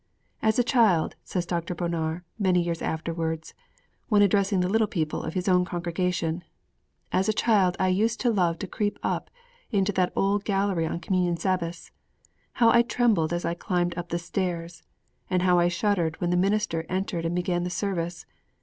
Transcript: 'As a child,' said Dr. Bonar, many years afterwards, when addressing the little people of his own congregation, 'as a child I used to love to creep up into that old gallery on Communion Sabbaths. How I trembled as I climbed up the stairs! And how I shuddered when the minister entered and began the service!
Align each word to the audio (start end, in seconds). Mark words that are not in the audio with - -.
'As 0.41 0.57
a 0.57 0.63
child,' 0.63 1.15
said 1.23 1.45
Dr. 1.45 1.75
Bonar, 1.75 2.23
many 2.39 2.59
years 2.59 2.81
afterwards, 2.81 3.53
when 4.09 4.23
addressing 4.23 4.59
the 4.61 4.67
little 4.67 4.87
people 4.87 5.21
of 5.21 5.35
his 5.35 5.47
own 5.47 5.63
congregation, 5.63 6.43
'as 7.11 7.29
a 7.29 7.33
child 7.33 7.77
I 7.79 7.89
used 7.89 8.19
to 8.21 8.31
love 8.31 8.57
to 8.57 8.67
creep 8.67 8.97
up 9.03 9.29
into 9.69 9.91
that 9.91 10.11
old 10.15 10.43
gallery 10.43 10.87
on 10.87 11.01
Communion 11.01 11.37
Sabbaths. 11.37 11.91
How 12.53 12.71
I 12.71 12.81
trembled 12.81 13.31
as 13.31 13.45
I 13.45 13.53
climbed 13.53 13.95
up 13.95 14.09
the 14.09 14.17
stairs! 14.17 14.81
And 15.29 15.43
how 15.43 15.59
I 15.59 15.67
shuddered 15.67 16.19
when 16.19 16.31
the 16.31 16.35
minister 16.35 16.83
entered 16.89 17.23
and 17.23 17.35
began 17.35 17.61
the 17.63 17.69
service! 17.69 18.25